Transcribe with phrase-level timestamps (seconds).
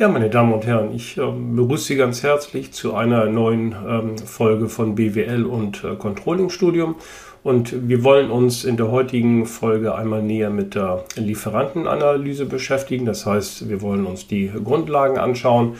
[0.00, 4.16] Ja, meine Damen und Herren, ich äh, begrüße Sie ganz herzlich zu einer neuen ähm,
[4.16, 6.94] Folge von BWL und äh, Controlling Studium.
[7.42, 13.04] Und wir wollen uns in der heutigen Folge einmal näher mit der Lieferantenanalyse beschäftigen.
[13.04, 15.74] Das heißt, wir wollen uns die Grundlagen anschauen,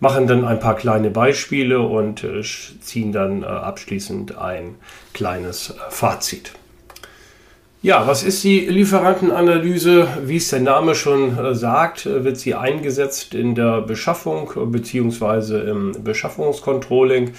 [0.00, 4.76] machen dann ein paar kleine Beispiele und äh, ziehen dann äh, abschließend ein
[5.12, 6.54] kleines Fazit.
[7.84, 10.06] Ja, was ist die Lieferantenanalyse?
[10.22, 15.68] Wie es der Name schon äh, sagt, äh, wird sie eingesetzt in der Beschaffung bzw.
[15.68, 17.32] im Beschaffungscontrolling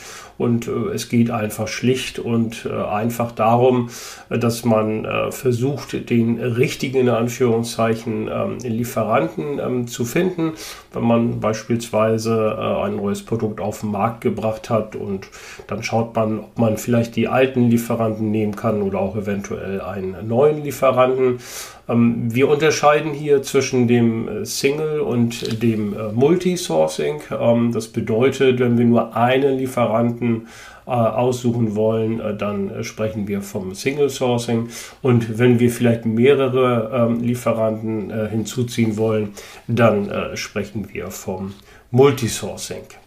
[0.44, 3.90] und äh, es geht einfach schlicht und einfach darum,
[4.30, 10.54] dass man versucht, den richtigen in Anführungszeichen ähm, Lieferanten ähm, zu finden,
[10.92, 15.28] wenn man beispielsweise ein neues Produkt auf den Markt gebracht hat und
[15.68, 20.28] dann schaut man, ob man vielleicht die alten Lieferanten nehmen kann oder auch eventuell einen
[20.28, 21.40] neuen Lieferanten.
[21.88, 27.22] Ähm, wir unterscheiden hier zwischen dem äh, Single und dem äh, Multisourcing.
[27.32, 30.48] Ähm, das bedeutet, wenn wir nur einen Lieferanten
[30.86, 34.70] äh, aussuchen wollen, dann sprechen wir vom Single Sourcing.
[35.02, 39.30] Und wenn wir vielleicht mehrere ähm, Lieferanten hinzuziehen wollen,
[39.68, 41.54] dann sprechen wir vom
[41.92, 43.03] Multisourcing.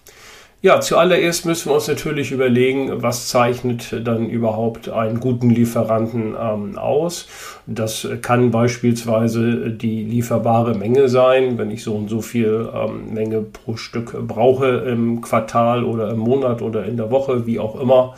[0.62, 6.78] Ja, zuallererst müssen wir uns natürlich überlegen, was zeichnet dann überhaupt einen guten Lieferanten ähm,
[6.78, 7.28] aus.
[7.66, 13.42] Das kann beispielsweise die lieferbare Menge sein, wenn ich so und so viel ähm, Menge
[13.42, 18.14] pro Stück brauche im Quartal oder im Monat oder in der Woche, wie auch immer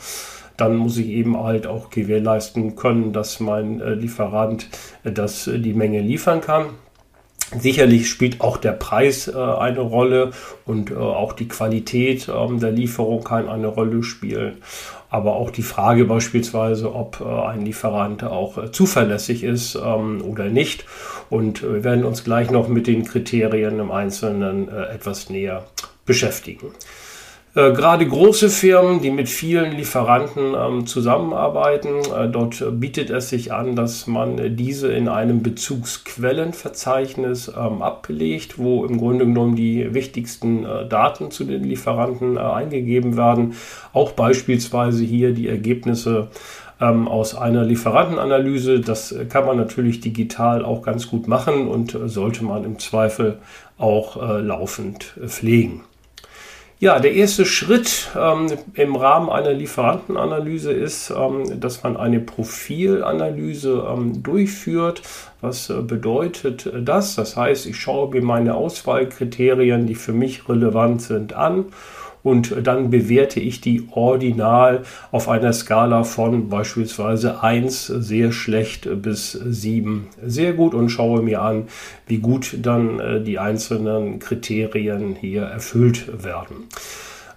[0.59, 4.67] dann muss ich eben halt auch gewährleisten können, dass mein äh, Lieferant
[5.03, 6.65] äh, das, äh, die Menge liefern kann.
[7.57, 10.31] Sicherlich spielt auch der Preis äh, eine Rolle
[10.65, 14.57] und äh, auch die Qualität ähm, der Lieferung kann eine Rolle spielen.
[15.09, 20.45] Aber auch die Frage beispielsweise, ob äh, ein Lieferant auch äh, zuverlässig ist ähm, oder
[20.45, 20.85] nicht.
[21.31, 25.65] Und äh, wir werden uns gleich noch mit den Kriterien im Einzelnen äh, etwas näher
[26.05, 26.67] beschäftigen.
[27.55, 33.51] Äh, gerade große Firmen, die mit vielen Lieferanten ähm, zusammenarbeiten, äh, dort bietet es sich
[33.51, 40.63] an, dass man diese in einem Bezugsquellenverzeichnis ähm, ablegt, wo im Grunde genommen die wichtigsten
[40.63, 43.55] äh, Daten zu den Lieferanten äh, eingegeben werden.
[43.93, 46.27] Auch beispielsweise hier die Ergebnisse
[46.79, 48.79] ähm, aus einer Lieferantenanalyse.
[48.79, 53.39] Das kann man natürlich digital auch ganz gut machen und äh, sollte man im Zweifel
[53.79, 55.83] auch laufend pflegen.
[56.81, 63.85] Ja, der erste Schritt ähm, im Rahmen einer Lieferantenanalyse ist, ähm, dass man eine Profilanalyse
[63.85, 65.01] ähm, durchführt.
[65.41, 67.15] Was äh, bedeutet das?
[67.15, 71.65] Das heißt, ich schaue mir meine Auswahlkriterien, die für mich relevant sind, an
[72.23, 79.31] und dann bewerte ich die ordinal auf einer Skala von beispielsweise 1 sehr schlecht bis
[79.31, 81.67] 7 sehr gut und schaue mir an,
[82.07, 86.67] wie gut dann äh, die einzelnen Kriterien hier erfüllt werden.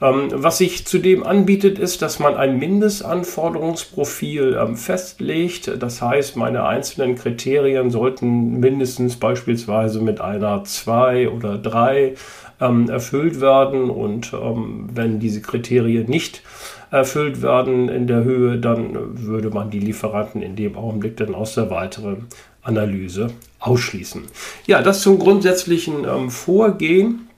[0.02, 5.70] Ähm, was sich zudem anbietet, ist, dass man ein Mindestanforderungsprofil ähm, festlegt.
[5.80, 12.14] Das heißt, meine einzelnen Kriterien sollten mindestens beispielsweise mit einer 2 oder 3
[12.60, 13.90] ähm, erfüllt werden.
[13.90, 16.42] Und wenn diese Kriterien nicht
[16.90, 21.54] erfüllt werden in der Höhe, dann würde man die Lieferanten in dem Augenblick dann aus
[21.54, 22.26] der weiteren
[22.62, 23.28] Analyse
[23.60, 24.22] ausschließen.
[24.66, 27.28] Ja, das zum grundsätzlichen Vorgehen.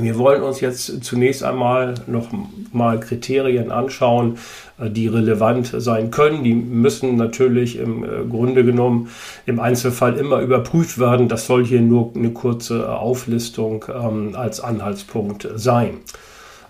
[0.00, 2.28] Wir wollen uns jetzt zunächst einmal noch
[2.72, 4.38] mal Kriterien anschauen,
[4.78, 6.44] äh, die relevant sein können.
[6.44, 9.08] Die müssen natürlich im äh, Grunde genommen
[9.46, 11.28] im Einzelfall immer überprüft werden.
[11.28, 15.98] Das soll hier nur eine kurze Auflistung ähm, als Anhaltspunkt sein.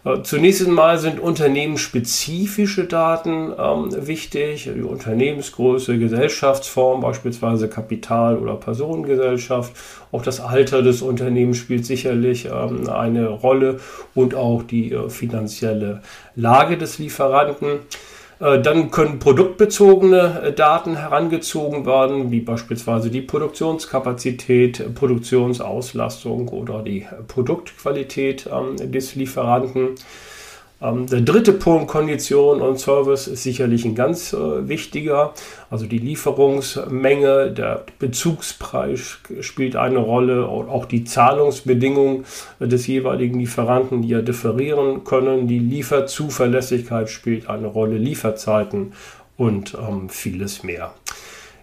[0.05, 9.73] Äh, zunächst einmal sind unternehmensspezifische Daten ähm, wichtig, die Unternehmensgröße, Gesellschaftsform, beispielsweise Kapital- oder Personengesellschaft.
[10.13, 13.81] Auch das Alter des Unternehmens spielt sicherlich ähm, eine Rolle
[14.15, 16.03] und auch die äh, finanzielle
[16.37, 17.81] Lage des Lieferanten.
[18.41, 27.07] Äh, dann können produktbezogene äh, Daten herangezogen werden, wie beispielsweise die Produktionskapazität, Produktionsauslastung oder die
[27.27, 29.97] Produktqualität ähm, des Lieferanten.
[30.81, 35.35] Ähm, der dritte Punkt, Kondition und Service, ist sicherlich ein ganz äh, wichtiger.
[35.71, 42.25] Also die Lieferungsmenge, der Bezugspreis spielt eine Rolle, auch die Zahlungsbedingungen
[42.61, 45.49] des jeweiligen Lieferanten, die ja differieren können.
[45.49, 48.93] Die Lieferzuverlässigkeit spielt eine Rolle, Lieferzeiten
[49.37, 50.93] und ähm, vieles mehr.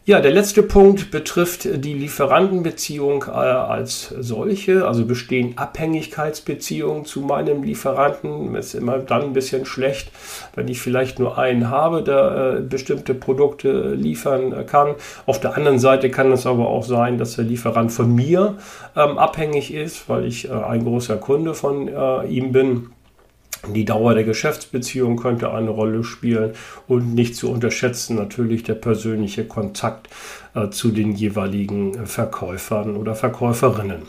[0.07, 4.87] Ja, der letzte Punkt betrifft die Lieferantenbeziehung äh, als solche.
[4.87, 8.53] Also bestehen Abhängigkeitsbeziehungen zu meinem Lieferanten.
[8.53, 10.11] Ist immer dann ein bisschen schlecht,
[10.53, 14.93] wenn ich vielleicht nur einen habe, der äh, bestimmte Produkte liefern kann.
[15.25, 18.57] Auf der anderen Seite kann es aber auch sein, dass der Lieferant von mir
[18.95, 21.89] ähm, abhängig ist, weil ich äh, ein großer Kunde von
[22.27, 22.89] ihm bin.
[23.73, 26.51] Die Dauer der Geschäftsbeziehung könnte eine Rolle spielen
[26.87, 30.09] und nicht zu unterschätzen natürlich der persönliche Kontakt
[30.53, 34.03] äh, zu den jeweiligen Verkäufern oder Verkäuferinnen.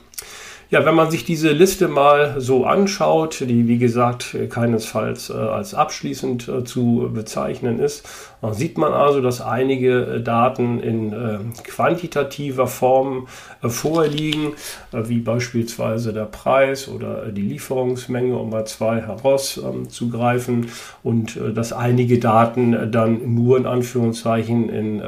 [0.69, 5.75] Ja, wenn man sich diese Liste mal so anschaut, die wie gesagt keinesfalls äh, als
[5.75, 8.05] abschließend äh, zu bezeichnen ist,
[8.53, 13.29] sieht man also, dass einige äh, Daten in äh, quantitativer Form
[13.63, 14.53] äh, vorliegen,
[14.93, 20.69] äh, wie beispielsweise der Preis oder die Lieferungsmenge, um mal zwei herauszugreifen,
[21.03, 25.03] und dass einige Daten dann nur in Anführungszeichen in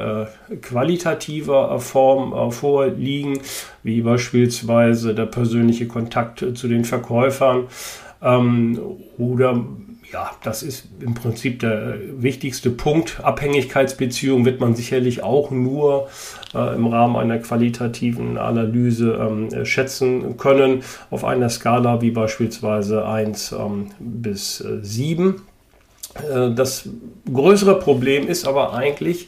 [0.61, 3.39] qualitativer Form vorliegen,
[3.83, 7.67] wie beispielsweise der persönliche persönliche Kontakt zu den Verkäufern.
[8.21, 8.79] Ähm,
[9.17, 9.65] oder
[10.11, 13.19] ja, das ist im Prinzip der wichtigste Punkt.
[13.23, 16.09] Abhängigkeitsbeziehung wird man sicherlich auch nur
[16.55, 23.51] äh, im Rahmen einer qualitativen Analyse ähm, schätzen können auf einer Skala wie beispielsweise 1
[23.51, 25.41] ähm, bis äh, 7.
[26.15, 26.89] Äh, das
[27.31, 29.27] größere Problem ist aber eigentlich,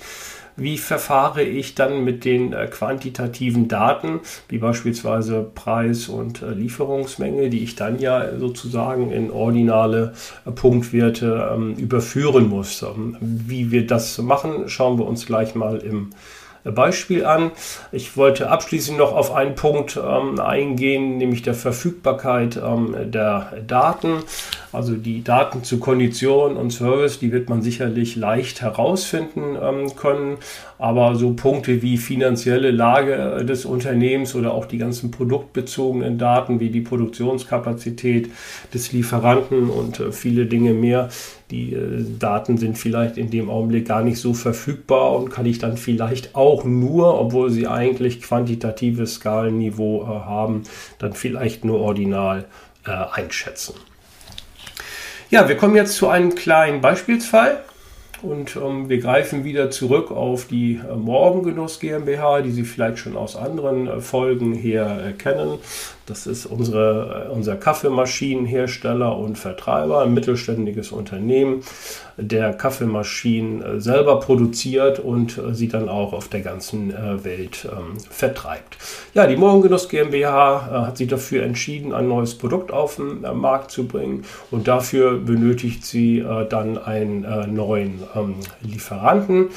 [0.61, 7.49] wie verfahre ich dann mit den äh, quantitativen Daten, wie beispielsweise Preis und äh, Lieferungsmenge,
[7.49, 10.13] die ich dann ja sozusagen in ordinale
[10.45, 12.81] äh, Punktwerte ähm, überführen muss.
[12.83, 16.11] Ähm, wie wir das machen, schauen wir uns gleich mal im
[16.63, 17.51] Beispiel an.
[17.91, 24.19] Ich wollte abschließend noch auf einen Punkt ähm, eingehen, nämlich der Verfügbarkeit ähm, der Daten.
[24.73, 30.37] Also die Daten zu Kondition und Service, die wird man sicherlich leicht herausfinden ähm, können.
[30.77, 36.69] Aber so Punkte wie finanzielle Lage des Unternehmens oder auch die ganzen produktbezogenen Daten wie
[36.69, 38.29] die Produktionskapazität
[38.73, 41.09] des Lieferanten und äh, viele Dinge mehr,
[41.51, 45.59] die äh, Daten sind vielleicht in dem Augenblick gar nicht so verfügbar und kann ich
[45.59, 50.63] dann vielleicht auch nur, obwohl sie eigentlich quantitatives Skalenniveau äh, haben,
[50.97, 52.45] dann vielleicht nur ordinal
[52.85, 53.73] äh, einschätzen.
[55.31, 57.63] Ja, wir kommen jetzt zu einem kleinen Beispielsfall.
[58.21, 63.15] Und ähm, wir greifen wieder zurück auf die äh, Morgengenuss GmbH, die Sie vielleicht schon
[63.15, 65.57] aus anderen äh, Folgen her äh, kennen.
[66.11, 71.63] Das ist unsere, äh, unser Kaffeemaschinenhersteller und Vertreiber, ein mittelständiges Unternehmen,
[72.17, 76.93] der Kaffeemaschinen äh, selber produziert und äh, sie dann auch auf der ganzen
[77.23, 78.77] Welt ähm, vertreibt.
[79.13, 83.87] Ja, die Morgengenuss GmbH hat sich dafür entschieden, ein neues Produkt auf den Markt zu
[83.87, 89.49] bringen und dafür benötigt sie dann einen neuen ähm, Lieferanten.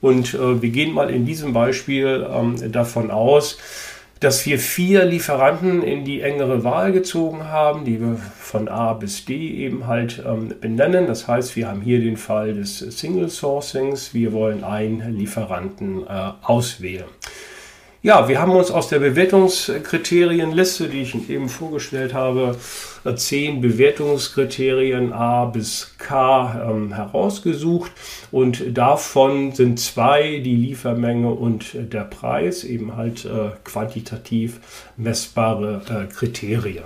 [0.00, 3.58] Und wir gehen mal in diesem Beispiel ähm, davon aus,
[4.20, 9.24] dass wir vier Lieferanten in die engere Wahl gezogen haben, die wir von A bis
[9.24, 11.06] D eben halt ähm, benennen.
[11.06, 14.12] Das heißt, wir haben hier den Fall des Single Sourcings.
[14.12, 17.08] Wir wollen einen Lieferanten äh, auswählen.
[18.02, 22.56] Ja, wir haben uns aus der Bewertungskriterienliste, die ich eben vorgestellt habe,
[23.04, 27.92] äh, zehn Bewertungskriterien A bis K ähm, herausgesucht
[28.30, 34.60] und davon sind zwei die Liefermenge und der Preis, eben halt äh, quantitativ
[34.96, 36.84] messbare äh, Kriterien.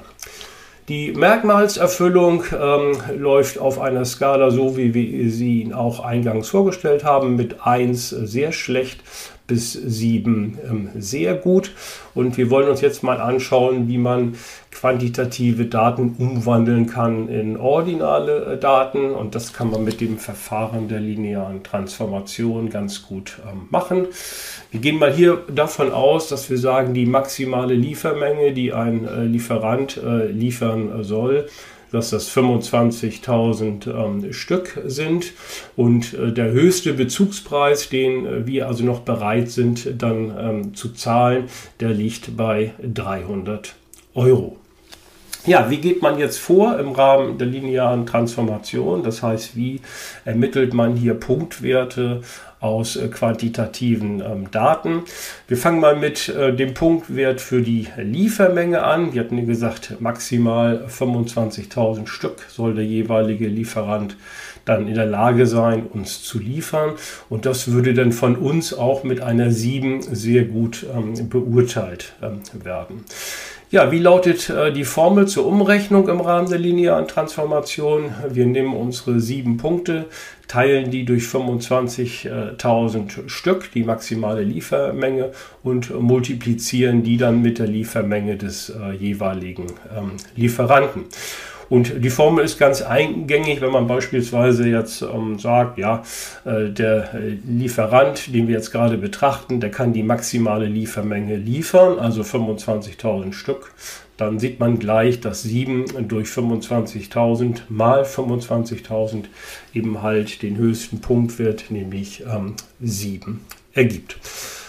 [0.89, 7.37] Die Merkmalserfüllung ähm, läuft auf einer Skala so, wie wir sie auch eingangs vorgestellt haben,
[7.37, 9.01] mit 1 sehr schlecht
[9.47, 11.73] bis 7 ähm, sehr gut.
[12.15, 14.37] Und wir wollen uns jetzt mal anschauen, wie man
[14.71, 19.11] quantitative Daten umwandeln kann in ordinale äh, Daten.
[19.11, 24.07] Und das kann man mit dem Verfahren der linearen Transformation ganz gut ähm, machen.
[24.71, 29.25] Wir gehen mal hier davon aus, dass wir sagen, die maximale Liefermenge, die ein äh,
[29.25, 31.49] Lieferant äh, liefern soll,
[31.95, 35.33] dass das 25.000 ähm, Stück sind
[35.77, 40.93] und äh, der höchste Bezugspreis, den äh, wir also noch bereit sind dann ähm, zu
[40.93, 41.45] zahlen,
[41.79, 43.77] der liegt bei 300
[44.15, 44.57] Euro.
[45.47, 49.03] Ja, wie geht man jetzt vor im Rahmen der linearen Transformation?
[49.03, 49.81] Das heißt, wie
[50.25, 52.23] ermittelt man hier Punktwerte
[52.65, 55.03] aus äh, quantitativen ähm, Daten?
[55.47, 59.13] Wir fangen mal mit äh, dem Punktwert für die Liefermenge an.
[59.13, 64.17] Wir hatten gesagt, maximal 25.000 Stück soll der jeweilige Lieferant
[64.65, 66.95] dann in der Lage sein, uns zu liefern.
[67.29, 72.41] Und das würde dann von uns auch mit einer 7 sehr gut ähm, beurteilt ähm,
[72.65, 73.05] werden.
[73.75, 78.15] Ja, wie lautet äh, die Formel zur Umrechnung im Rahmen der linearen Transformation?
[78.29, 80.05] Wir nehmen unsere sieben Punkte,
[80.49, 85.33] teilen die durch 25.000 Stück, die maximale Liefermenge,
[85.63, 91.05] und multiplizieren die dann mit der Liefermenge des äh, jeweiligen ähm, Lieferanten.
[91.69, 96.03] Und die Formel ist ganz eingängig, wenn man beispielsweise jetzt ähm, sagt, ja,
[96.45, 101.99] äh, der äh, Lieferant, den wir jetzt gerade betrachten, der kann die maximale Liefermenge liefern,
[101.99, 103.73] also 25.000 Stück.
[104.17, 109.25] Dann sieht man gleich, dass 7 durch 25.000 mal 25.000
[109.73, 113.41] eben halt den höchsten Punktwert, nämlich ähm, 7,
[113.73, 114.17] ergibt.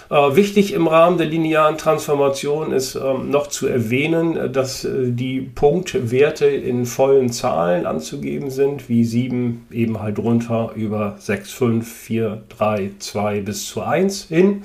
[0.10, 5.12] Äh, wichtig im Rahmen der linearen Transformation ist ähm, noch zu erwähnen, äh, dass äh,
[5.12, 11.92] die Punktwerte in vollen Zahlen anzugeben sind, wie 7 eben halt runter über 6, 5,
[11.92, 14.62] 4, 3, 2 bis zu 1 hin.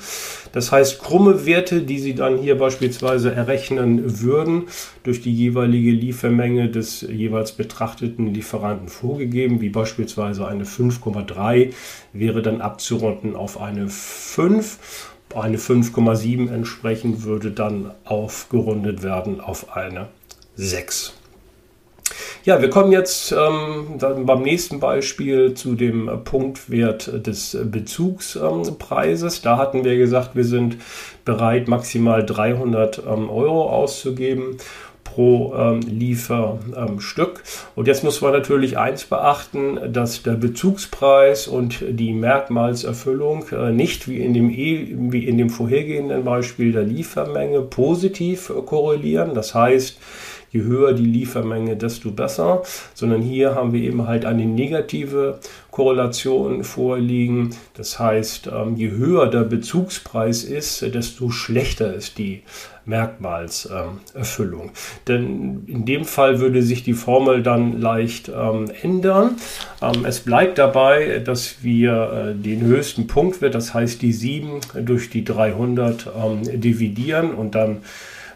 [0.52, 4.64] Das heißt, krumme Werte, die Sie dann hier beispielsweise errechnen würden,
[5.04, 11.72] durch die jeweilige Liefermenge des jeweils betrachteten Lieferanten vorgegeben, wie beispielsweise eine 5,3,
[12.12, 20.08] wäre dann abzurunden auf eine 5 eine 5,7 entsprechen, würde dann aufgerundet werden auf eine
[20.56, 21.14] 6.
[22.44, 29.42] Ja, wir kommen jetzt ähm, dann beim nächsten Beispiel zu dem Punktwert des Bezugspreises.
[29.42, 30.78] Da hatten wir gesagt, wir sind
[31.24, 34.56] bereit, maximal 300 ähm, Euro auszugeben
[35.14, 37.42] pro ähm, Lieferstück.
[37.74, 44.08] Und jetzt muss man natürlich eins beachten, dass der Bezugspreis und die Merkmalserfüllung äh, nicht
[44.08, 49.34] wie in, dem e, wie in dem vorhergehenden Beispiel der Liefermenge positiv äh, korrelieren.
[49.34, 49.98] Das heißt,
[50.50, 52.62] je höher die Liefermenge, desto besser,
[52.94, 55.38] sondern hier haben wir eben halt eine negative
[55.70, 57.50] Korrelation vorliegen.
[57.74, 62.42] Das heißt, ähm, je höher der Bezugspreis ist, desto schlechter ist die
[62.84, 64.72] Merkmalserfüllung.
[65.06, 69.36] Denn in dem Fall würde sich die Formel dann leicht ähm, ändern.
[69.80, 75.10] Ähm, es bleibt dabei, dass wir äh, den höchsten Punktwert, das heißt die 7 durch
[75.10, 76.10] die 300
[76.54, 77.78] dividieren und dann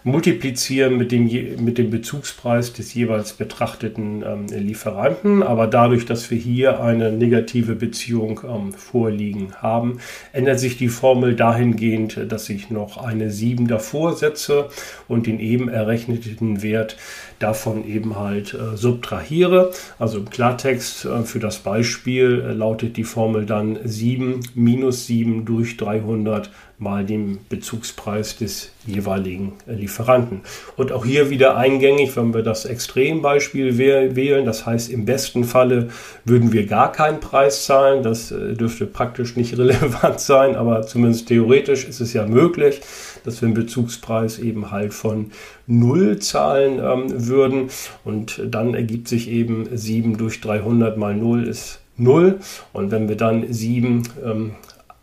[0.04, 1.24] multiplizieren mit dem,
[1.64, 5.42] mit dem Bezugspreis des jeweils betrachteten ähm, Lieferanten.
[5.42, 9.98] Aber dadurch, dass wir hier eine negative Beziehung ähm, vorliegen haben,
[10.32, 14.68] ändert sich die Formel dahingehend, dass ich noch eine 7 davor setze
[15.08, 16.98] und den eben errechneten Wert
[17.38, 19.72] davon eben halt äh, subtrahiere.
[19.98, 25.46] Also im Klartext äh, für das Beispiel äh, lautet die Formel dann 7 minus 7
[25.46, 26.50] durch 300
[26.84, 30.42] mal dem Bezugspreis des jeweiligen äh, Lieferanten.
[30.76, 35.88] Und auch hier wieder eingängig, wenn wir das Extrembeispiel wählen, das heißt im besten Falle
[36.24, 41.26] würden wir gar keinen Preis zahlen, das äh, dürfte praktisch nicht relevant sein, aber zumindest
[41.26, 42.80] theoretisch ist es ja möglich,
[43.24, 45.32] dass wir einen Bezugspreis eben halt von
[45.66, 47.70] 0 zahlen ähm, würden.
[48.04, 52.40] Und dann ergibt sich eben 7 durch 300 mal 0 ist 0
[52.72, 54.54] und wenn wir dann 7 ähm,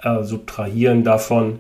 [0.04, 1.60] äh, subtrahieren davon,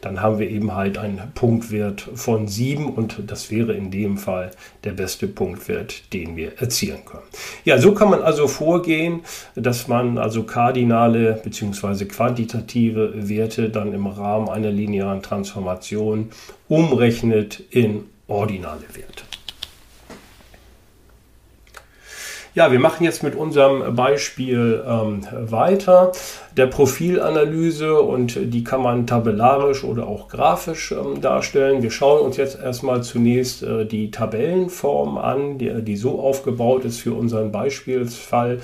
[0.00, 4.50] dann haben wir eben halt einen Punktwert von 7 und das wäre in dem Fall
[4.84, 7.24] der beste Punktwert, den wir erzielen können.
[7.64, 9.20] Ja, so kann man also vorgehen,
[9.54, 12.04] dass man also kardinale bzw.
[12.06, 16.30] quantitative Werte dann im Rahmen einer linearen Transformation
[16.68, 19.31] umrechnet in ordinale Werte.
[22.54, 26.12] Ja, wir machen jetzt mit unserem Beispiel ähm, weiter.
[26.54, 31.82] Der Profilanalyse und die kann man tabellarisch oder auch grafisch ähm, darstellen.
[31.82, 37.00] Wir schauen uns jetzt erstmal zunächst äh, die Tabellenform an, die, die so aufgebaut ist
[37.00, 38.60] für unseren Beispielsfall.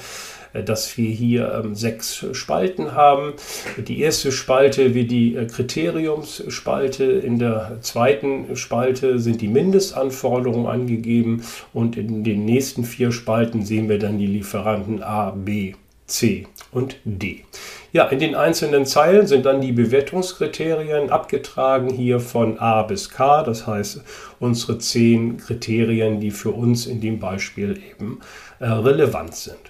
[0.52, 3.34] Äh, dass wir hier ähm, sechs Spalten haben.
[3.76, 7.04] Die erste Spalte wie die äh, Kriteriumsspalte.
[7.04, 13.88] In der zweiten Spalte sind die Mindestanforderungen angegeben und in den nächsten vier Spalten sehen
[13.88, 15.74] wir dann die Lieferanten A, B,
[16.06, 17.44] C und D.
[17.92, 23.42] Ja, in den einzelnen Zeilen sind dann die Bewertungskriterien abgetragen hier von A bis K,
[23.42, 24.02] das heißt
[24.40, 28.20] unsere zehn Kriterien, die für uns in dem Beispiel eben
[28.60, 29.67] äh, relevant sind.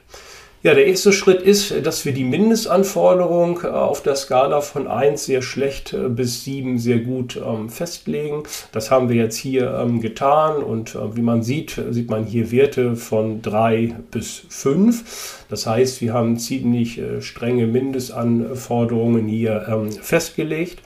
[0.61, 5.25] Ja, der erste Schritt ist, dass wir die Mindestanforderung äh, auf der Skala von 1
[5.25, 8.43] sehr schlecht äh, bis 7 sehr gut ähm, festlegen.
[8.73, 12.51] Das haben wir jetzt hier ähm, getan und äh, wie man sieht, sieht man hier
[12.51, 15.45] Werte von 3 bis 5.
[15.49, 20.81] Das heißt, wir haben ziemlich strenge Mindestanforderungen hier ähm, festgelegt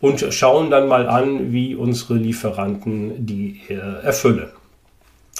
[0.00, 3.60] und schauen dann mal an, wie unsere Lieferanten die
[4.02, 4.50] erfüllen.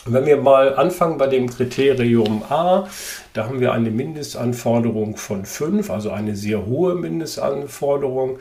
[0.07, 2.87] Wenn wir mal anfangen bei dem Kriterium A,
[3.33, 8.39] da haben wir eine Mindestanforderung von 5, also eine sehr hohe Mindestanforderung.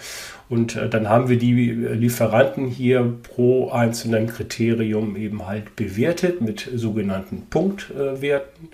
[0.50, 6.68] Und äh, dann haben wir die Lieferanten hier pro einzelnen Kriterium eben halt bewertet mit
[6.74, 8.70] sogenannten Punktwerten.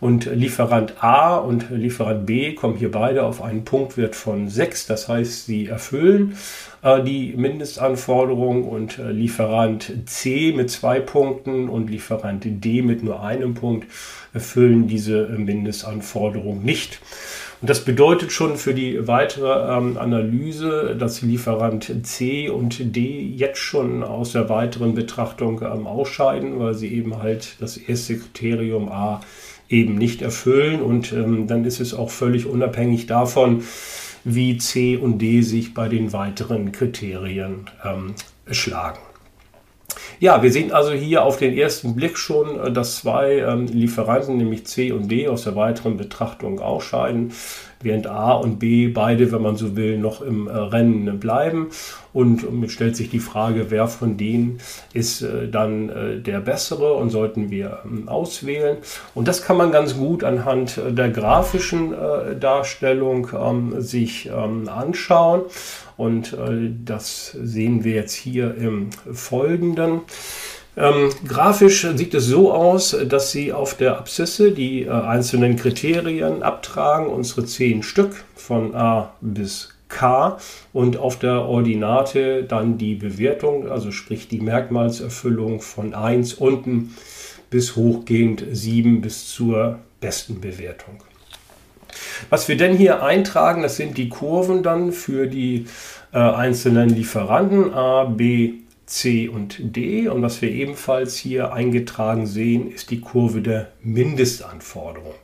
[0.00, 4.86] Und Lieferant A und Lieferant B kommen hier beide auf einen Punktwert von 6.
[4.86, 6.36] Das heißt, sie erfüllen
[6.82, 13.22] äh, die Mindestanforderung und äh, Lieferant C mit zwei Punkten und Lieferant D mit nur
[13.22, 13.86] einem Punkt
[14.38, 17.00] erfüllen diese Mindestanforderung nicht.
[17.60, 23.58] Und das bedeutet schon für die weitere ähm, Analyse, dass Lieferant C und D jetzt
[23.58, 29.20] schon aus der weiteren Betrachtung ähm, ausscheiden, weil sie eben halt das erste Kriterium A
[29.68, 30.80] eben nicht erfüllen.
[30.80, 33.64] Und ähm, dann ist es auch völlig unabhängig davon,
[34.22, 38.14] wie C und D sich bei den weiteren Kriterien ähm,
[38.52, 39.07] schlagen.
[40.20, 44.36] Ja, wir sehen also hier auf den ersten Blick schon, äh, dass zwei ähm, Lieferanten,
[44.36, 47.32] nämlich C und D, aus der weiteren Betrachtung ausscheiden,
[47.80, 51.68] während A und B beide, wenn man so will, noch im äh, Rennen bleiben.
[52.12, 54.58] Und es stellt sich die Frage, wer von denen
[54.92, 58.78] ist äh, dann der bessere und sollten wir ähm, auswählen.
[59.14, 61.94] Und das kann man ganz gut anhand der grafischen
[62.40, 65.42] Darstellung ähm, sich anschauen.
[65.98, 70.02] Und äh, das sehen wir jetzt hier im Folgenden.
[70.78, 76.44] Ähm, grafisch sieht es so aus, dass Sie auf der Abszisse die äh, einzelnen Kriterien
[76.44, 80.38] abtragen, unsere zehn Stück von A bis K
[80.72, 86.94] und auf der Ordinate dann die Bewertung, also sprich die Merkmalserfüllung von 1 unten
[87.50, 91.02] bis hochgehend 7 bis zur besten Bewertung.
[92.30, 95.66] Was wir denn hier eintragen, das sind die Kurven dann für die
[96.12, 98.52] äh, einzelnen Lieferanten A, B,
[98.88, 100.08] C und D.
[100.08, 105.14] Und was wir ebenfalls hier eingetragen sehen, ist die Kurve der Mindestanforderung.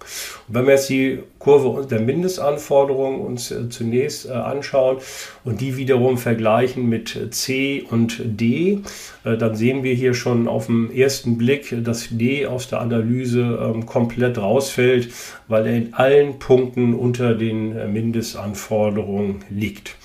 [0.46, 4.98] Und wenn wir jetzt die Kurve der Mindestanforderung uns äh, zunächst äh, anschauen
[5.44, 8.80] und die wiederum vergleichen mit C und D,
[9.24, 13.58] äh, dann sehen wir hier schon auf den ersten Blick, dass D aus der Analyse
[13.62, 15.08] ähm, komplett rausfällt,
[15.48, 19.96] weil er in allen Punkten unter den äh, Mindestanforderungen liegt.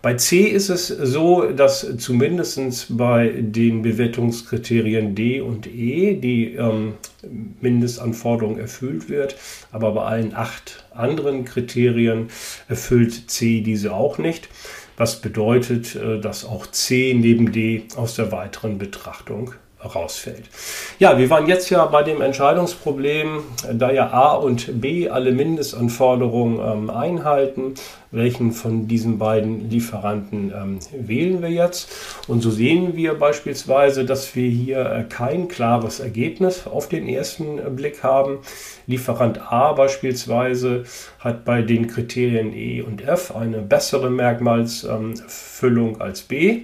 [0.00, 6.94] Bei C ist es so, dass zumindest bei den Bewertungskriterien D und E die ähm,
[7.60, 9.36] Mindestanforderung erfüllt wird,
[9.72, 12.28] aber bei allen acht anderen Kriterien
[12.68, 14.48] erfüllt C diese auch nicht.
[14.96, 19.52] Was bedeutet, äh, dass auch C neben D aus der weiteren Betrachtung
[19.84, 20.44] rausfällt.
[20.98, 26.58] Ja, wir waren jetzt ja bei dem Entscheidungsproblem, da ja A und B alle Mindestanforderungen
[26.60, 27.74] ähm, einhalten,
[28.10, 31.90] welchen von diesen beiden Lieferanten ähm, wählen wir jetzt.
[32.26, 37.58] Und so sehen wir beispielsweise, dass wir hier äh, kein klares Ergebnis auf den ersten
[37.58, 38.38] äh, Blick haben.
[38.86, 40.84] Lieferant A beispielsweise
[41.20, 46.62] hat bei den Kriterien E und F eine bessere Merkmalsfüllung als B.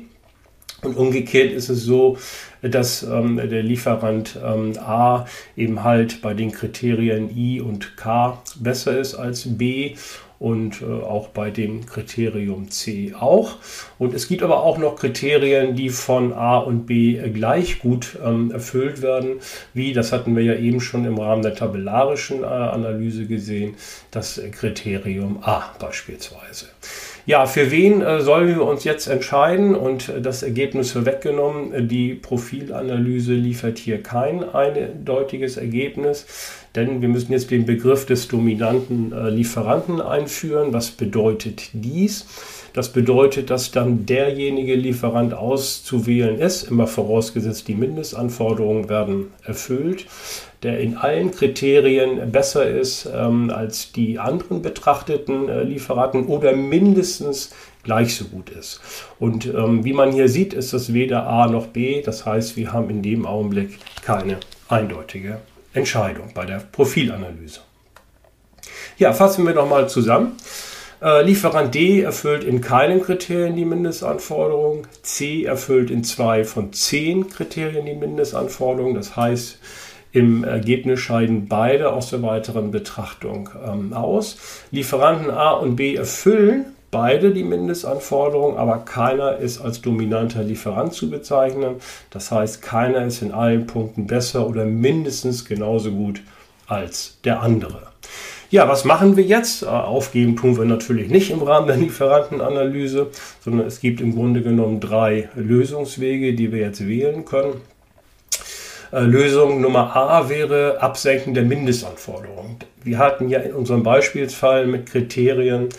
[0.85, 2.18] Und umgekehrt ist es so,
[2.62, 8.99] dass ähm, der Lieferant ähm, A eben halt bei den Kriterien I und K besser
[8.99, 9.97] ist als B
[10.38, 13.57] und äh, auch bei dem Kriterium C auch.
[13.99, 18.51] Und es gibt aber auch noch Kriterien, die von A und B gleich gut ähm,
[18.51, 19.40] erfüllt werden,
[19.73, 23.77] wie, das hatten wir ja eben schon im Rahmen der tabellarischen äh, Analyse gesehen,
[24.11, 26.66] das Kriterium A beispielsweise.
[27.26, 29.74] Ja, für wen äh, sollen wir uns jetzt entscheiden?
[29.74, 31.88] Und äh, das Ergebnis weggenommen.
[31.88, 36.26] Die Profilanalyse liefert hier kein eindeutiges Ergebnis,
[36.74, 40.72] denn wir müssen jetzt den Begriff des dominanten äh, Lieferanten einführen.
[40.72, 42.26] Was bedeutet dies?
[42.72, 50.06] Das bedeutet, dass dann derjenige Lieferant auszuwählen ist, immer vorausgesetzt die Mindestanforderungen werden erfüllt,
[50.64, 57.54] der in allen Kriterien besser ist ähm, als die anderen betrachteten äh, Lieferanten oder mindestens
[57.84, 58.80] gleich so gut ist.
[59.20, 62.02] Und ähm, wie man hier sieht, ist das weder A noch B.
[62.02, 65.38] Das heißt, wir haben in dem Augenblick keine eindeutige
[65.74, 67.60] Entscheidung bei der Profilanalyse.
[68.96, 70.37] Ja, fassen wir nochmal zusammen.
[71.02, 74.87] Äh, Lieferant D erfüllt in keinem Kriterien die Mindestanforderung.
[75.02, 78.94] C erfüllt in zwei von zehn Kriterien die Mindestanforderung.
[78.94, 79.58] Das heißt,
[80.12, 84.37] im Ergebnis scheiden beide aus der weiteren Betrachtung ähm, aus.
[84.70, 91.11] Lieferanten A und B erfüllen beide die Mindestanforderungen, aber keiner ist als dominanter Lieferant zu
[91.11, 91.74] bezeichnen.
[92.11, 96.22] Das heißt, keiner ist in allen Punkten besser oder mindestens genauso gut
[96.68, 97.88] als der andere.
[98.50, 99.64] Ja, was machen wir jetzt?
[99.64, 103.09] Äh, aufgeben tun wir natürlich nicht im Rahmen der Lieferantenanalyse,
[103.44, 107.54] sondern es gibt im Grunde genommen drei Lösungswege, die wir jetzt wählen können.
[108.94, 112.59] Äh, Lösung Nummer A wäre Absenken der Mindestanforderungen.
[112.85, 115.70] Wir hatten ja in unserem Beispielsfall mit Kriterien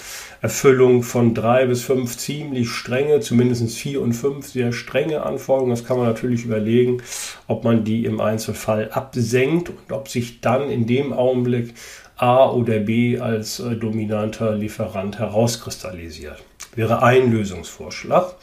[0.41, 5.69] Erfüllung von drei bis fünf ziemlich strenge, zumindest vier und fünf sehr strenge Anforderungen.
[5.69, 7.01] Das kann man natürlich überlegen,
[7.47, 11.73] ob man die im Einzelfall absenkt und ob sich dann in dem Augenblick
[12.17, 16.43] A oder B als äh, dominanter Lieferant herauskristallisiert.
[16.75, 18.35] Wäre ein Lösungsvorschlag.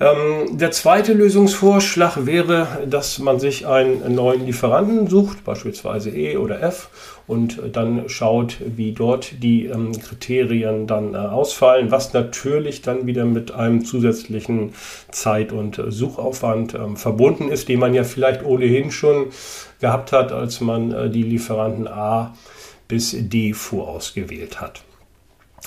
[0.00, 6.60] Ähm, der zweite Lösungsvorschlag wäre, dass man sich einen neuen Lieferanten sucht, beispielsweise E oder
[6.62, 6.88] F,
[7.28, 13.24] und dann schaut, wie dort die ähm, Kriterien dann äh, ausfallen, was natürlich dann wieder
[13.24, 14.74] mit einem zusätzlichen
[15.12, 19.26] Zeit- und Suchaufwand ähm, verbunden ist, den man ja vielleicht ohnehin schon
[19.80, 22.34] gehabt hat, als man äh, die Lieferanten A
[22.88, 24.82] bis D vorausgewählt hat.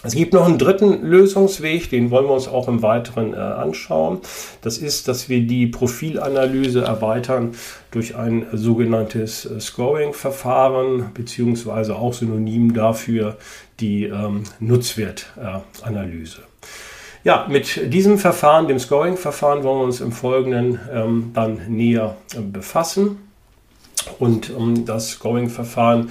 [0.04, 4.20] Es gibt noch einen dritten Lösungsweg, den wollen wir uns auch im Weiteren äh, anschauen.
[4.62, 7.56] Das ist, dass wir die Profilanalyse erweitern
[7.90, 13.38] durch ein sogenanntes äh, Scoring-Verfahren, beziehungsweise auch synonym dafür
[13.80, 16.42] die ähm, Nutzwertanalyse.
[16.42, 16.68] Äh,
[17.24, 22.42] ja, mit diesem Verfahren, dem Scoring-Verfahren, wollen wir uns im Folgenden ähm, dann näher äh,
[22.42, 23.18] befassen.
[24.20, 26.10] Und ähm, das Scoring-Verfahren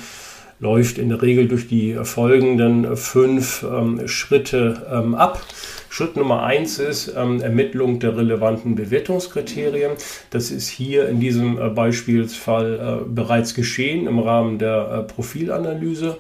[0.59, 5.43] läuft in der Regel durch die folgenden fünf ähm, Schritte ähm, ab.
[5.89, 9.93] Schritt Nummer eins ist ähm, Ermittlung der relevanten Bewertungskriterien.
[10.31, 16.19] Das ist hier in diesem äh, Beispielsfall äh, bereits geschehen im Rahmen der äh, Profilanalyse.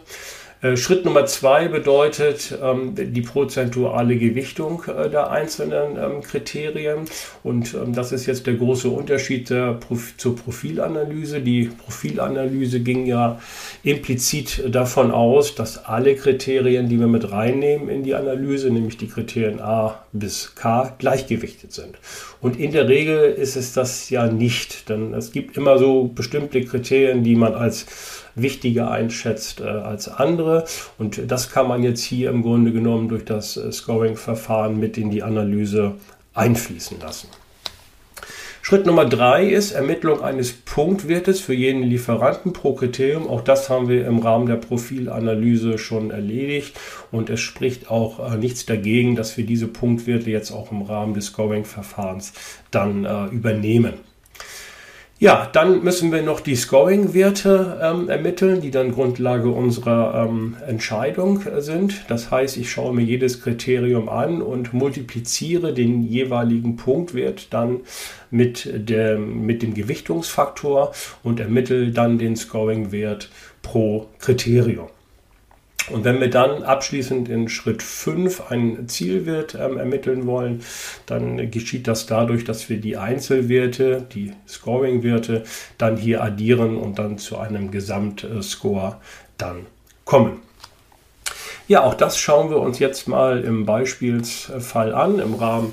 [0.66, 7.04] Äh, Schritt Nummer zwei bedeutet ähm, die prozentuale Gewichtung äh, der einzelnen ähm, Kriterien.
[7.42, 9.78] Und ähm, das ist jetzt der große Unterschied der
[10.16, 11.40] zur Profilanalyse.
[11.40, 13.38] Die Profilanalyse ging ja
[13.82, 19.08] implizit davon aus, dass alle Kriterien, die wir mit reinnehmen in die Analyse, nämlich die
[19.08, 21.98] Kriterien A bis K, gleichgewichtet sind.
[22.40, 26.64] Und in der Regel ist es das ja nicht, denn es gibt immer so bestimmte
[26.64, 27.86] Kriterien, die man als
[28.34, 30.64] wichtiger einschätzt äh, als andere.
[30.98, 35.10] Und das kann man jetzt hier im Grunde genommen durch das äh, Scoring-Verfahren mit in
[35.10, 35.94] die Analyse
[36.34, 37.28] einfließen lassen.
[38.68, 43.28] Schritt Nummer drei ist Ermittlung eines Punktwertes für jeden Lieferanten pro Kriterium.
[43.28, 46.76] Auch das haben wir im Rahmen der Profilanalyse schon erledigt
[47.12, 51.14] und es spricht auch äh, nichts dagegen, dass wir diese Punktwerte jetzt auch im Rahmen
[51.14, 52.32] des Scoring-Verfahrens
[52.72, 54.00] dann äh, übernehmen.
[55.18, 61.40] Ja, dann müssen wir noch die Scoring-Werte ähm, ermitteln, die dann Grundlage unserer ähm, Entscheidung
[61.46, 62.04] äh, sind.
[62.08, 67.80] Das heißt, ich schaue mir jedes Kriterium an und multipliziere den jeweiligen Punktwert dann
[68.30, 73.30] mit, der, mit dem Gewichtungsfaktor und ermittle dann den Scoring-Wert
[73.62, 74.88] pro Kriterium.
[75.90, 80.62] Und wenn wir dann abschließend in Schritt 5 einen Zielwert ähm, ermitteln wollen,
[81.06, 85.44] dann geschieht das dadurch, dass wir die Einzelwerte, die Scoring-Werte,
[85.78, 88.96] dann hier addieren und dann zu einem Gesamtscore
[89.38, 89.66] dann
[90.04, 90.40] kommen.
[91.68, 95.72] Ja, auch das schauen wir uns jetzt mal im Beispielsfall an, im Rahmen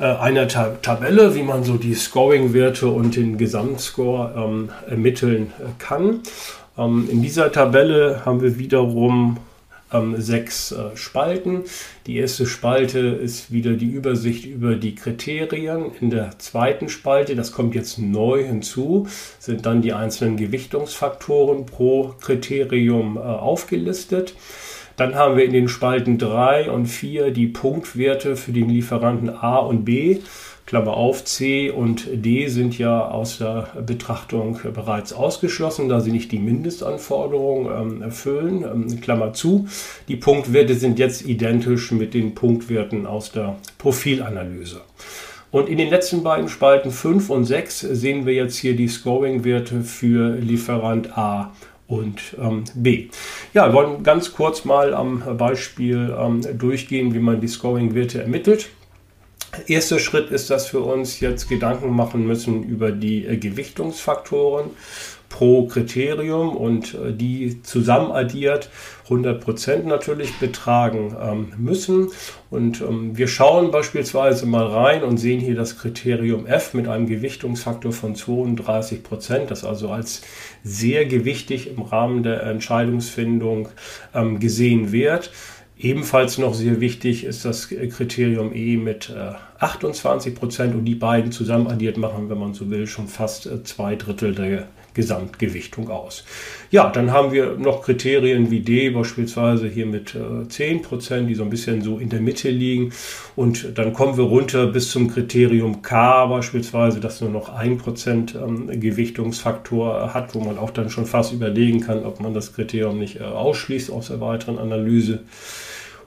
[0.00, 5.64] äh, einer Tab Tabelle, wie man so die Scoring-Werte und den Gesamtscore ähm, ermitteln äh,
[5.78, 6.20] kann.
[6.76, 9.38] Ähm, in dieser Tabelle haben wir wiederum
[9.92, 11.64] ähm, sechs äh, Spalten.
[12.06, 15.92] Die erste Spalte ist wieder die Übersicht über die Kriterien.
[16.00, 22.14] In der zweiten Spalte, das kommt jetzt neu hinzu, sind dann die einzelnen Gewichtungsfaktoren pro
[22.20, 24.34] Kriterium äh, aufgelistet.
[24.96, 29.56] Dann haben wir in den Spalten 3 und 4 die Punktwerte für den Lieferanten A
[29.56, 30.18] und B.
[30.70, 36.30] Klammer auf, C und D sind ja aus der Betrachtung bereits ausgeschlossen, da sie nicht
[36.30, 38.62] die Mindestanforderungen ähm, erfüllen.
[38.62, 39.66] Ähm, Klammer zu.
[40.06, 44.82] Die Punktwerte sind jetzt identisch mit den Punktwerten aus der Profilanalyse.
[45.50, 49.80] Und in den letzten beiden Spalten 5 und 6 sehen wir jetzt hier die Scoring-Werte
[49.80, 51.50] für Lieferant A
[51.88, 53.08] und ähm, B.
[53.54, 58.68] Ja, wir wollen ganz kurz mal am Beispiel ähm, durchgehen, wie man die Scoring-Werte ermittelt.
[59.66, 64.70] Erster Schritt ist, dass wir uns jetzt Gedanken machen müssen über die äh, Gewichtungsfaktoren
[65.28, 68.68] pro Kriterium und äh, die zusammen addiert
[69.08, 72.08] 100% natürlich betragen ähm, müssen.
[72.50, 77.06] Und ähm, wir schauen beispielsweise mal rein und sehen hier das Kriterium F mit einem
[77.06, 80.22] Gewichtungsfaktor von 32%, das also als
[80.62, 83.68] sehr gewichtig im Rahmen der Entscheidungsfindung
[84.14, 85.30] ähm, gesehen wird.
[85.82, 89.10] Ebenfalls noch sehr wichtig ist das Kriterium E mit
[89.58, 93.96] 28 Prozent und die beiden zusammen addiert machen, wenn man so will, schon fast zwei
[93.96, 96.24] Drittel der Gesamtgewichtung aus.
[96.70, 101.44] Ja, dann haben wir noch Kriterien wie D, beispielsweise hier mit äh, 10%, die so
[101.44, 102.92] ein bisschen so in der Mitte liegen.
[103.36, 108.80] Und dann kommen wir runter bis zum Kriterium K, beispielsweise, das nur noch 1% ähm,
[108.80, 113.20] Gewichtungsfaktor hat, wo man auch dann schon fast überlegen kann, ob man das Kriterium nicht
[113.20, 115.20] äh, ausschließt aus der weiteren Analyse.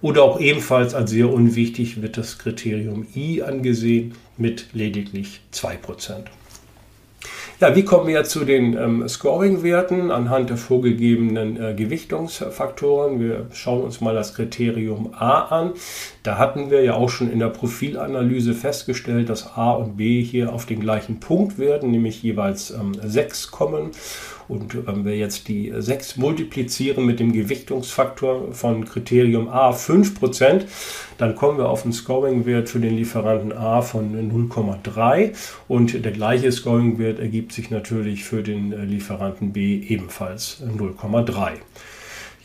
[0.03, 6.25] Oder auch ebenfalls als sehr unwichtig wird das Kriterium I angesehen mit lediglich 2%.
[7.61, 13.21] Ja, wie kommen wir zu den ähm, Scoring-Werten anhand der vorgegebenen äh, Gewichtungsfaktoren?
[13.21, 15.71] Wir schauen uns mal das Kriterium A an.
[16.23, 20.51] Da hatten wir ja auch schon in der Profilanalyse festgestellt, dass A und B hier
[20.51, 23.91] auf den gleichen Punkt werden, nämlich jeweils ähm, 6 kommen.
[24.47, 30.63] Und wenn wir jetzt die 6 multiplizieren mit dem Gewichtungsfaktor von Kriterium A 5%,
[31.17, 35.33] dann kommen wir auf einen Scoring-Wert für den Lieferanten A von 0,3
[35.67, 41.53] und der gleiche Scoring-Wert ergibt sich natürlich für den äh, Lieferanten B ebenfalls 0,3.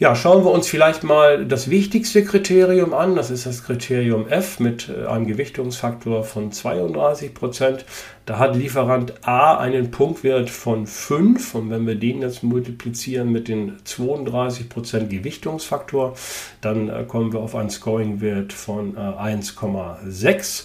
[0.00, 3.16] Ja, schauen wir uns vielleicht mal das wichtigste Kriterium an.
[3.16, 7.84] Das ist das Kriterium F mit äh, einem Gewichtungsfaktor von 32 Prozent.
[8.24, 13.48] Da hat Lieferant A einen Punktwert von 5 und wenn wir den jetzt multiplizieren mit
[13.48, 16.14] den 32 Prozent Gewichtungsfaktor,
[16.60, 20.64] dann äh, kommen wir auf einen Scoring-Wert von 1,6.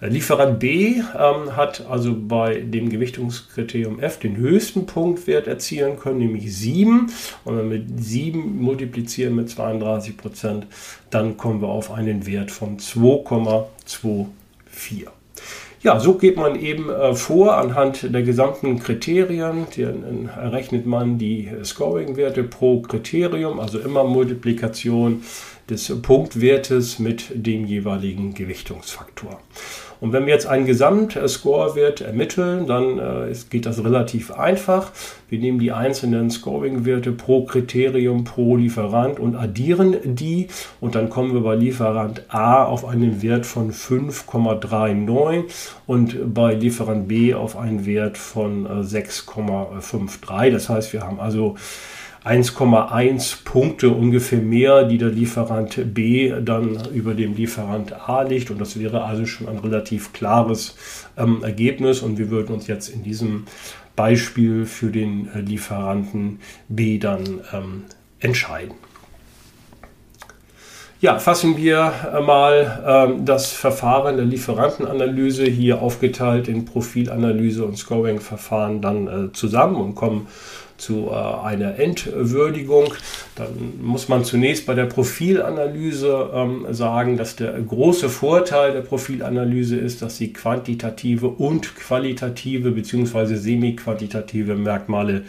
[0.00, 6.18] Äh, Lieferant B ähm, hat also bei dem Gewichtungskriterium F den höchsten Punktwert erzielen können,
[6.18, 7.10] nämlich 7.
[7.44, 10.66] Und wenn wir 7 multiplizieren mit 32 Prozent,
[11.10, 14.26] dann kommen wir auf einen Wert von 2,24.
[15.80, 19.68] Ja, so geht man eben äh, vor anhand der gesamten Kriterien.
[19.76, 25.22] Dann errechnet man die Scoring-Werte pro Kriterium, also immer Multiplikation
[25.70, 29.38] des Punktwertes mit dem jeweiligen Gewichtungsfaktor.
[30.00, 34.92] Und wenn wir jetzt einen Gesamtscorewert ermitteln, dann äh, geht das relativ einfach.
[35.28, 40.48] Wir nehmen die einzelnen Scoring-Werte pro Kriterium, pro Lieferant und addieren die.
[40.80, 45.44] Und dann kommen wir bei Lieferant A auf einen Wert von 5,39
[45.86, 50.46] und bei Lieferant B auf einen Wert von 6,53.
[50.46, 51.56] Äh, das heißt, wir haben also
[52.28, 58.50] 1,1 Punkte ungefähr mehr, die der Lieferant B dann über dem Lieferant A liegt.
[58.50, 60.76] Und das wäre also schon ein relativ klares
[61.16, 62.00] ähm, Ergebnis.
[62.02, 63.44] Und wir würden uns jetzt in diesem
[63.96, 67.84] Beispiel für den äh, Lieferanten B dann ähm,
[68.20, 68.74] entscheiden.
[71.00, 77.78] Ja, fassen wir äh, mal ähm, das Verfahren der Lieferantenanalyse hier aufgeteilt in Profilanalyse und
[77.78, 80.26] Scoring-Verfahren dann äh, zusammen und kommen
[80.78, 82.94] zu äh, einer Entwürdigung.
[83.34, 89.76] Dann muss man zunächst bei der Profilanalyse ähm, sagen, dass der große Vorteil der Profilanalyse
[89.76, 93.34] ist, dass sie quantitative und qualitative bzw.
[93.34, 95.24] semi-quantitative Merkmale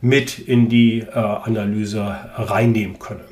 [0.00, 3.24] mit in die äh, Analyse reinnehmen können.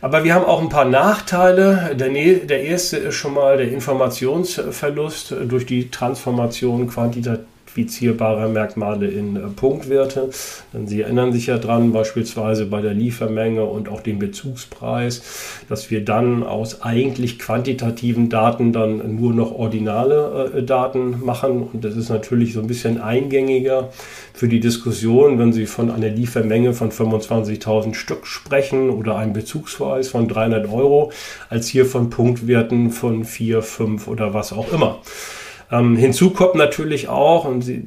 [0.00, 1.96] Aber wir haben auch ein paar Nachteile.
[1.96, 7.46] Der, der erste ist schon mal der Informationsverlust durch die Transformation quantitativ
[7.78, 10.30] quantifizierbare Merkmale in äh, Punktwerte.
[10.72, 15.22] Denn Sie erinnern sich ja dran, beispielsweise bei der Liefermenge und auch dem Bezugspreis,
[15.68, 21.68] dass wir dann aus eigentlich quantitativen Daten dann nur noch ordinale äh, Daten machen.
[21.72, 23.90] Und das ist natürlich so ein bisschen eingängiger
[24.34, 30.08] für die Diskussion, wenn Sie von einer Liefermenge von 25.000 Stück sprechen oder einem Bezugspreis
[30.08, 31.12] von 300 Euro,
[31.48, 35.00] als hier von Punktwerten von 4, 5 oder was auch immer.
[35.70, 37.84] Ähm, hinzu kommt natürlich auch, und Sie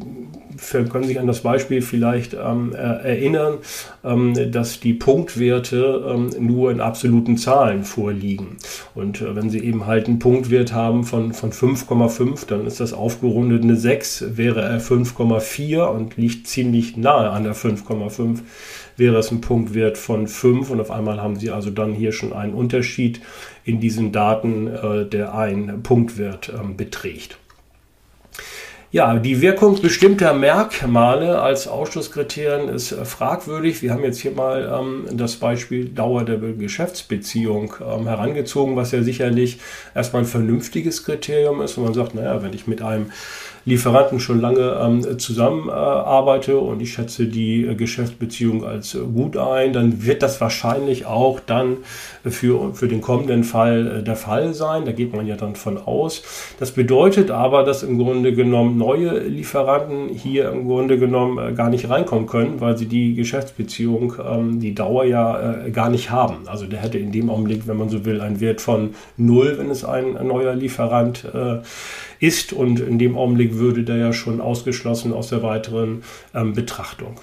[0.91, 3.57] können sich an das Beispiel vielleicht ähm, erinnern,
[4.03, 8.57] ähm, dass die Punktwerte ähm, nur in absoluten Zahlen vorliegen.
[8.93, 12.93] Und äh, wenn Sie eben halt einen Punktwert haben von, von 5,5, dann ist das
[12.93, 18.39] aufgerundet eine 6, wäre er 5,4 und liegt ziemlich nahe an der 5,5
[18.97, 22.33] wäre es ein Punktwert von 5 und auf einmal haben Sie also dann hier schon
[22.33, 23.21] einen Unterschied
[23.63, 27.40] in diesen Daten, äh, der einen Punktwert ähm, beträgt.
[28.93, 33.81] Ja, die Wirkung bestimmter Merkmale als Ausschlusskriterien ist äh, fragwürdig.
[33.81, 39.01] Wir haben jetzt hier mal ähm, das Beispiel Dauer der Geschäftsbeziehung ähm, herangezogen, was ja
[39.01, 39.59] sicherlich
[39.95, 41.77] erstmal ein vernünftiges Kriterium ist.
[41.77, 43.11] Und man sagt, naja, wenn ich mit einem
[43.63, 49.71] Lieferanten schon lange ähm, zusammenarbeite und ich schätze die äh, Geschäftsbeziehung als äh, gut ein,
[49.73, 51.77] dann wird das wahrscheinlich auch dann
[52.25, 54.85] für, für den kommenden Fall äh, der Fall sein.
[54.85, 56.23] Da geht man ja dann von aus.
[56.59, 61.69] Das bedeutet aber, dass im Grunde genommen neue Lieferanten hier im Grunde genommen äh, gar
[61.69, 66.47] nicht reinkommen können, weil sie die Geschäftsbeziehung, ähm, die Dauer ja äh, gar nicht haben.
[66.47, 69.69] Also der hätte in dem Augenblick, wenn man so will, einen Wert von null, wenn
[69.69, 71.59] es ein, ein neuer Lieferant äh,
[72.21, 72.53] ist.
[72.53, 76.03] Und in dem Augenblick würde der ja schon ausgeschlossen aus der weiteren
[76.33, 77.19] ähm, Betrachtung.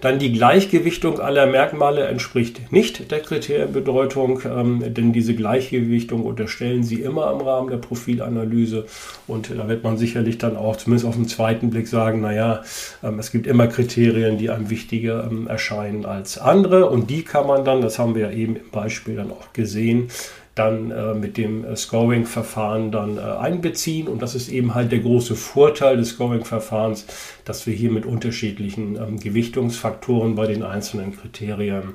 [0.00, 7.00] Dann die Gleichgewichtung aller Merkmale entspricht nicht der Kriterienbedeutung, ähm, denn diese Gleichgewichtung unterstellen Sie
[7.00, 8.86] immer im Rahmen der Profilanalyse
[9.26, 12.62] und da wird man sicherlich dann auch zumindest auf den zweiten Blick sagen, naja,
[13.02, 17.46] ähm, es gibt immer Kriterien, die einem wichtiger ähm, erscheinen als andere und die kann
[17.46, 20.08] man dann, das haben wir ja eben im Beispiel dann auch gesehen,
[20.56, 24.08] dann äh, mit dem äh, Scoring-Verfahren dann äh, einbeziehen.
[24.08, 27.06] Und das ist eben halt der große Vorteil des Scoring-Verfahrens,
[27.44, 31.94] dass wir hier mit unterschiedlichen ähm, Gewichtungsfaktoren bei den einzelnen Kriterien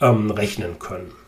[0.00, 1.25] ähm, rechnen können.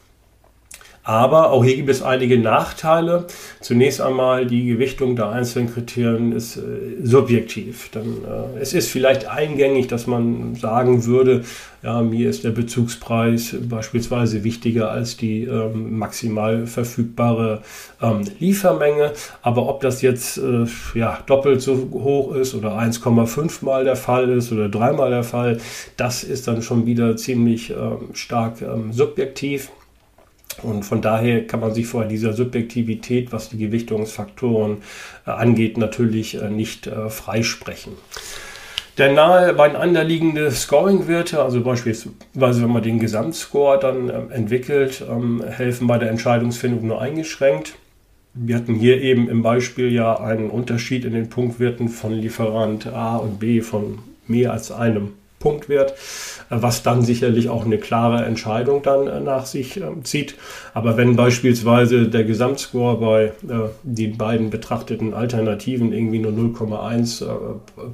[1.08, 3.24] Aber auch hier gibt es einige Nachteile.
[3.62, 6.60] Zunächst einmal die Gewichtung der einzelnen Kriterien ist äh,
[7.02, 7.88] subjektiv.
[7.92, 11.44] Dann, äh, es ist vielleicht eingängig, dass man sagen würde,
[11.82, 17.62] ja, mir ist der Bezugspreis beispielsweise wichtiger als die ähm, maximal verfügbare
[18.02, 19.12] ähm, Liefermenge.
[19.40, 24.28] Aber ob das jetzt äh, ja, doppelt so hoch ist oder 1,5 mal der Fall
[24.28, 25.56] ist oder dreimal der Fall,
[25.96, 29.70] das ist dann schon wieder ziemlich ähm, stark ähm, subjektiv.
[30.62, 34.78] Und von daher kann man sich vor dieser Subjektivität, was die Gewichtungsfaktoren
[35.26, 37.92] äh, angeht, natürlich äh, nicht äh, freisprechen.
[38.98, 45.44] Der nahe beieinander liegende Scoring-Werte, also beispielsweise wenn man den Gesamtscore dann ähm, entwickelt, ähm,
[45.46, 47.74] helfen bei der Entscheidungsfindung nur eingeschränkt.
[48.34, 53.16] Wir hatten hier eben im Beispiel ja einen Unterschied in den Punktwerten von Lieferant A
[53.16, 55.94] und B von mehr als einem Punktwert,
[56.50, 60.34] was dann sicherlich auch eine klare Entscheidung dann äh, nach sich ähm, zieht.
[60.74, 67.28] Aber wenn beispielsweise der Gesamtscore bei äh, den beiden betrachteten Alternativen irgendwie nur 0,1 äh,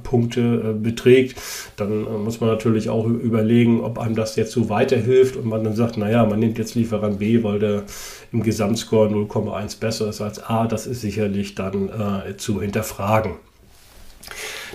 [0.03, 1.37] Punkte beträgt,
[1.77, 5.75] dann muss man natürlich auch überlegen, ob einem das jetzt so weiterhilft und man dann
[5.75, 7.83] sagt, naja, man nimmt jetzt Lieferant B, weil der
[8.31, 10.67] im Gesamtscore 0,1 besser ist als A.
[10.67, 13.33] Das ist sicherlich dann äh, zu hinterfragen.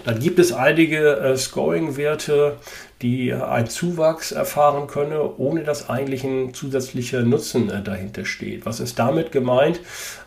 [0.05, 2.57] Dann gibt es einige äh, Scoring-Werte,
[3.03, 8.67] die einen Zuwachs erfahren könne, ohne dass eigentlich ein zusätzlicher Nutzen äh, dahinter steht.
[8.67, 9.81] Was ist damit gemeint?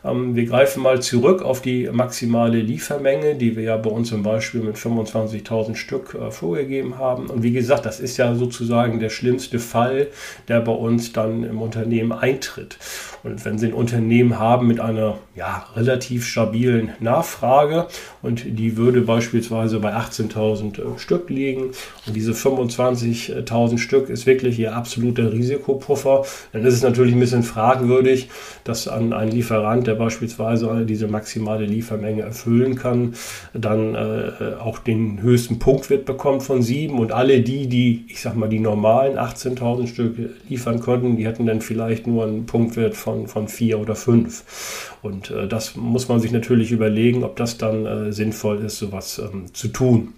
[0.03, 4.23] Ähm, wir greifen mal zurück auf die maximale Liefermenge, die wir ja bei uns zum
[4.23, 7.27] Beispiel mit 25.000 Stück äh, vorgegeben haben.
[7.27, 10.07] Und wie gesagt, das ist ja sozusagen der schlimmste Fall,
[10.47, 12.79] der bei uns dann im Unternehmen eintritt.
[13.21, 17.87] Und wenn Sie ein Unternehmen haben mit einer ja, relativ stabilen Nachfrage
[18.23, 21.71] und die würde beispielsweise bei 18.000 äh, Stück liegen
[22.07, 26.23] und diese 25 25.000 Stück ist wirklich ihr absoluter Risikopuffer.
[26.51, 28.29] Dann ist es natürlich ein bisschen fragwürdig,
[28.63, 33.13] dass an ein Lieferant, der beispielsweise diese maximale Liefermenge erfüllen kann,
[33.53, 38.35] dann äh, auch den höchsten Punktwert bekommt von 7 und alle die, die, ich sag
[38.35, 40.17] mal, die normalen 18.000 Stück
[40.49, 44.93] liefern konnten, die hätten dann vielleicht nur einen Punktwert von, von 4 oder 5.
[45.01, 49.19] Und äh, das muss man sich natürlich überlegen, ob das dann äh, sinnvoll ist, sowas
[49.19, 50.13] ähm, zu tun.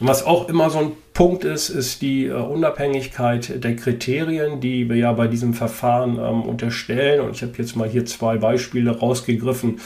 [0.00, 4.96] Was auch immer so ein Punkt ist, ist die äh, Unabhängigkeit der Kriterien, die wir
[4.96, 7.20] ja bei diesem Verfahren ähm, unterstellen.
[7.20, 9.78] Und ich habe jetzt mal hier zwei Beispiele rausgegriffen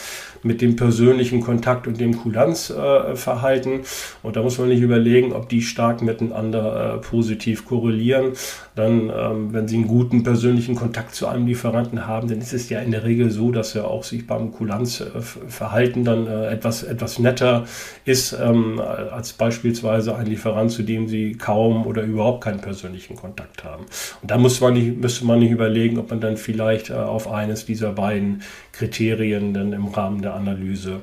[0.42, 3.72] mit dem persönlichen Kontakt und dem Kulanzverhalten.
[3.72, 3.84] Äh,
[4.22, 8.32] und da muss man nicht überlegen, ob die stark miteinander äh, positiv korrelieren.
[8.74, 12.68] Dann, ähm, wenn Sie einen guten persönlichen Kontakt zu einem Lieferanten haben, dann ist es
[12.68, 17.18] ja in der Regel so, dass er auch sich beim Kulanzverhalten dann äh, etwas, etwas
[17.18, 17.64] netter
[18.04, 23.64] ist, ähm, als beispielsweise ein Lieferant, zu dem Sie kaum oder überhaupt keinen persönlichen Kontakt
[23.64, 23.84] haben.
[24.22, 27.66] Und da muss man nicht, müsste man nicht überlegen, ob man dann vielleicht auf eines
[27.66, 31.02] dieser beiden Kriterien dann im Rahmen der Analyse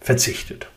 [0.00, 0.68] verzichtet.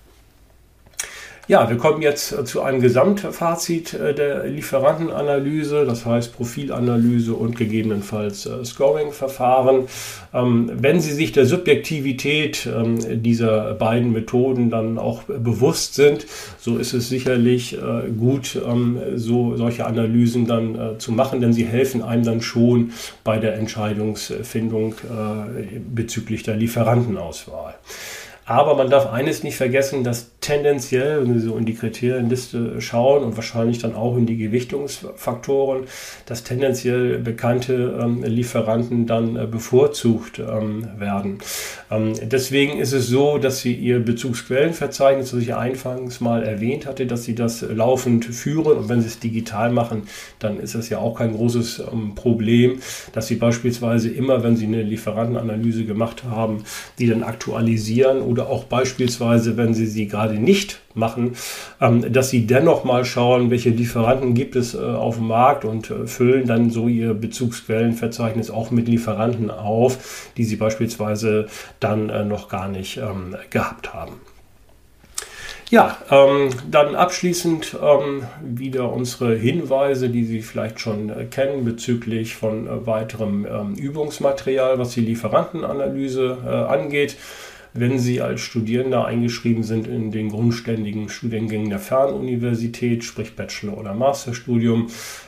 [1.50, 7.56] Ja, wir kommen jetzt äh, zu einem Gesamtfazit äh, der Lieferantenanalyse, das heißt Profilanalyse und
[7.58, 9.88] gegebenenfalls äh, Scoring-Verfahren.
[10.32, 16.28] Ähm, wenn Sie sich der Subjektivität ähm, dieser beiden Methoden dann auch bewusst sind,
[16.60, 17.76] so ist es sicherlich
[18.20, 22.92] gut, ähm, so solche Analysen dann zu machen, denn sie helfen einem dann schon
[23.24, 24.96] bei der Entscheidungsfindung
[25.94, 27.76] bezüglich der Lieferantenauswahl.
[28.50, 33.24] Aber man darf eines nicht vergessen, dass tendenziell, wenn Sie so in die Kriterienliste schauen
[33.24, 35.84] und wahrscheinlich dann auch in die Gewichtungsfaktoren,
[36.26, 41.38] dass tendenziell bekannte ähm, Lieferanten dann äh, bevorzugt ähm, werden.
[41.92, 47.06] Ähm, deswegen ist es so, dass Sie Ihr Bezugsquellenverzeichnis, das ich anfangs mal erwähnt hatte,
[47.06, 50.08] dass Sie das laufend führen und wenn Sie es digital machen,
[50.40, 52.80] dann ist das ja auch kein großes ähm, Problem,
[53.14, 56.64] dass Sie beispielsweise immer, wenn Sie eine Lieferantenanalyse gemacht haben,
[56.98, 61.36] die dann aktualisieren oder oder auch beispielsweise, wenn Sie sie gerade nicht machen,
[61.82, 65.89] ähm, dass Sie dennoch mal schauen, welche Lieferanten gibt es äh, auf dem Markt und
[65.89, 71.47] äh, füllen dann so Ihr Bezugsquellenverzeichnis auch mit Lieferanten auf, die Sie beispielsweise
[71.80, 74.13] dann äh, noch gar nicht ähm, gehabt haben.
[75.69, 82.36] Ja, ähm, dann abschließend ähm, wieder unsere Hinweise, die Sie vielleicht schon äh, kennen bezüglich
[82.36, 87.18] von äh, weiterem ähm, Übungsmaterial, was die Lieferantenanalyse äh, angeht.
[87.80, 93.93] Wenn Sie als Studierender eingeschrieben sind in den grundständigen Studiengängen der Fernuniversität, sprich Bachelor- oder
[93.93, 94.88] Masterstudium,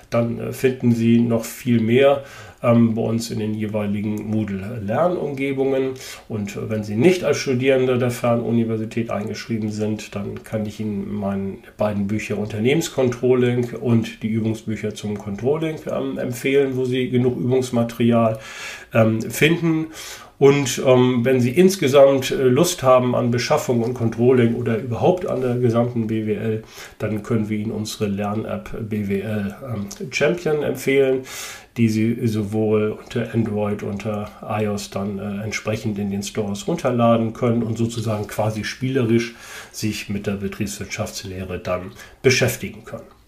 [0.10, 2.26] dann äh, finden Sie noch viel mehr
[2.62, 5.94] ähm, bei uns in den jeweiligen Moodle-Lernumgebungen.
[6.28, 11.10] Und äh, wenn Sie nicht als Studierende der Fernuniversität eingeschrieben sind, dann kann ich Ihnen
[11.10, 18.40] meine beiden Bücher Unternehmenscontrolling und die Übungsbücher zum Controlling ähm, empfehlen, wo Sie genug Übungsmaterial
[18.94, 19.88] ähm, finden.
[20.42, 25.40] Und ähm, wenn Sie insgesamt äh, Lust haben an Beschaffung und Controlling oder überhaupt an
[25.42, 26.64] der gesamten BWL,
[26.98, 31.26] dann können wir Ihnen unsere Lern-App BWL ähm, Champion empfehlen,
[31.78, 37.62] die Sie sowohl unter Android unter iOS dann äh, entsprechend in den Stores runterladen können
[37.62, 39.36] und sozusagen quasi spielerisch
[39.72, 41.92] sich mit der Betriebswirtschaftslehre dann
[42.24, 43.21] beschäftigen können.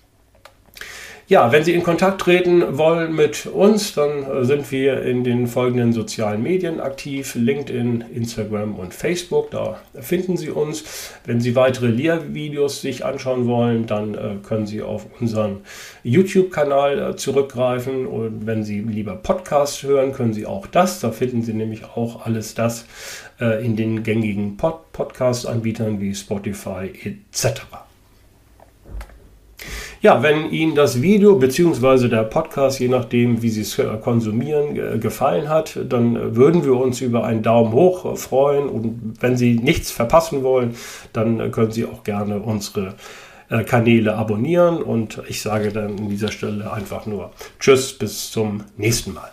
[1.29, 5.47] Ja, wenn Sie in Kontakt treten wollen mit uns, dann äh, sind wir in den
[5.47, 9.49] folgenden sozialen Medien aktiv: LinkedIn, Instagram und Facebook.
[9.49, 10.83] Da finden Sie uns.
[11.25, 15.61] Wenn Sie weitere Lehrvideos sich anschauen wollen, dann äh, können Sie auf unseren
[16.03, 18.05] YouTube-Kanal äh, zurückgreifen.
[18.05, 20.99] Und wenn Sie lieber Podcasts hören, können Sie auch das.
[20.99, 22.85] Da finden Sie nämlich auch alles das
[23.39, 27.63] in den gängigen Pod Podcast-Anbietern wie Spotify etc.
[30.03, 32.09] Ja, wenn Ihnen das Video bzw.
[32.09, 36.75] der Podcast, je nachdem, wie Sie es äh, konsumieren, gefallen hat, dann äh, würden wir
[36.75, 38.67] uns über einen Daumen hoch äh, freuen.
[38.67, 40.75] Und wenn Sie nichts verpassen wollen,
[41.13, 42.95] dann können Sie auch gerne unsere
[43.65, 44.81] Kanäle abonnieren.
[44.83, 47.31] Und ich sage dann an dieser Stelle einfach nur
[47.61, 49.31] Tschüss, bis zum nächsten Mal.